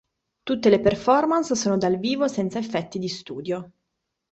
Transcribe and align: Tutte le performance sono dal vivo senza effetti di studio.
Tutte 0.41 0.69
le 0.69 0.79
performance 0.81 1.55
sono 1.55 1.77
dal 1.77 1.99
vivo 1.99 2.27
senza 2.27 2.57
effetti 2.57 2.97
di 2.97 3.07
studio. 3.07 3.71